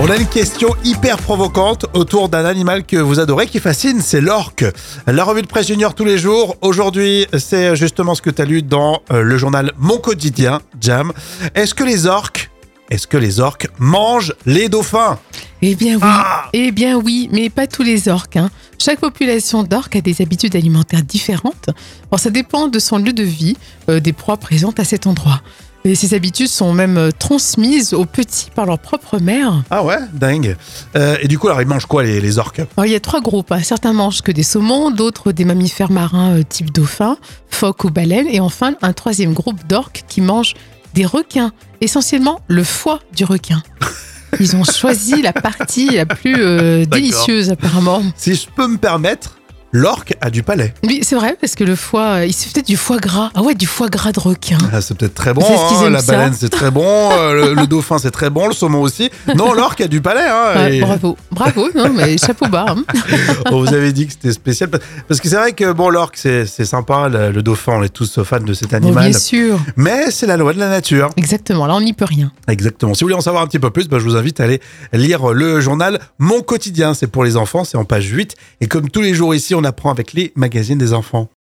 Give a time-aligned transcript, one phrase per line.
[0.00, 4.20] On a une question hyper provocante autour d'un animal que vous adorez, qui fascine, c'est
[4.20, 4.64] l'orque.
[5.06, 6.56] La revue de presse junior tous les jours.
[6.60, 11.12] Aujourd'hui, c'est justement ce que tu as lu dans euh, le journal Mon Quotidien, Jam.
[11.54, 12.50] Est-ce que les orques,
[12.90, 15.18] est-ce que les orques mangent les dauphins?
[15.60, 18.36] Eh bien oui, Ah eh bien oui, mais pas tous les orques.
[18.36, 18.50] hein.
[18.80, 21.70] Chaque population d'orques a des habitudes alimentaires différentes.
[22.10, 23.56] Bon, ça dépend de son lieu de vie,
[23.88, 25.40] euh, des proies présentes à cet endroit.
[25.84, 29.64] Et ces habitudes sont même euh, transmises aux petits par leur propre mère.
[29.70, 30.56] Ah ouais, dingue.
[30.94, 32.60] Euh, et du coup, alors ils mangent quoi les, les orques?
[32.76, 33.50] Alors, il y a trois groupes.
[33.50, 33.60] hein.
[33.64, 37.16] Certains mangent que des saumons, d'autres des mammifères marins euh, type dauphin,
[37.50, 40.54] phoques ou baleines, et enfin un troisième groupe d'orques qui mangent
[40.94, 43.62] des requins, essentiellement le foie du requin.
[44.40, 48.02] Ils ont choisi la partie la plus euh, délicieuse apparemment.
[48.16, 49.38] Si je peux me permettre,
[49.72, 50.74] l'orque a du palais.
[50.84, 53.30] Oui, c'est vrai, parce que le foie, euh, il se fait du foie gras.
[53.34, 54.58] Ah ouais, du foie gras de requin.
[54.72, 55.42] Ah, c'est peut-être très bon.
[55.42, 56.12] Hein, La ça.
[56.12, 56.84] baleine, c'est très bon.
[57.12, 58.48] euh, le, le dauphin, c'est très bon.
[58.48, 59.10] Le saumon aussi.
[59.36, 60.20] Non, l'orque a du palais.
[60.28, 62.66] Hein, Ouais, et- Bravo, bravo, non, mais chapeau bas.
[62.68, 62.84] hein.
[63.50, 64.68] On vous avait dit que c'était spécial.
[65.08, 67.08] Parce que c'est vrai que bon, l'orque, c'est sympa.
[67.08, 69.10] Le, le dauphin, on est tous fans de cet Bon, animal.
[69.10, 71.08] bien sûr, Mais c'est la loi de la nature.
[71.16, 72.30] exactement, là on n'y peut rien.
[72.48, 72.94] Exactement.
[72.94, 74.60] Si vous voulez en savoir un petit peu plus, bah, je vous invite à aller
[74.92, 76.94] lire le journal Mon Quotidien.
[76.94, 78.34] C'est pour les enfants, c'est en page 8.
[78.60, 81.28] Et comme tous les jours ici, on apprend avec les magazines des enfants.